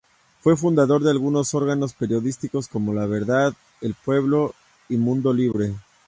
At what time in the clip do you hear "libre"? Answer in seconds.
5.31-5.75